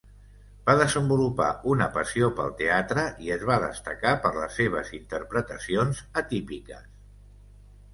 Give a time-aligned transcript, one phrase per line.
[0.69, 6.95] Va desenvolupar una passió pel teatre i es va destacar per les seves interpretacions atípiques.